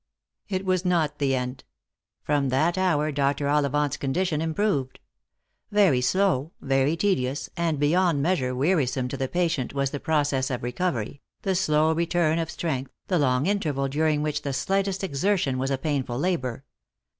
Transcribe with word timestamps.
It 0.49 0.65
was 0.65 0.83
not 0.83 1.19
the 1.19 1.35
end. 1.35 1.63
From 2.23 2.49
that 2.49 2.75
hour 2.75 3.11
Dr. 3.11 3.47
Ollivant's 3.47 3.97
condition 3.97 4.41
improved. 4.41 4.97
Very 5.69 6.01
slow, 6.01 6.53
very 6.59 6.97
tedious, 6.97 7.51
and 7.55 7.77
beyond 7.77 8.19
measure 8.19 8.55
weari 8.55 8.89
some 8.89 9.07
to 9.09 9.15
the 9.15 9.27
patient 9.27 9.75
was 9.75 9.91
the 9.91 9.99
process 9.99 10.49
of 10.49 10.63
recovery, 10.63 11.21
the 11.43 11.53
slow 11.53 11.93
return 11.93 12.39
of 12.39 12.49
strength, 12.49 12.89
the 13.09 13.19
long 13.19 13.45
interval 13.45 13.87
during 13.87 14.23
which 14.23 14.41
the 14.41 14.53
slightest 14.53 15.01
exer 15.01 15.37
tion 15.37 15.59
was 15.59 15.69
a 15.69 15.77
painful 15.77 16.17
labour. 16.17 16.63